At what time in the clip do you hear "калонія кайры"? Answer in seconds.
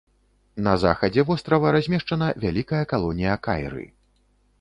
2.95-3.85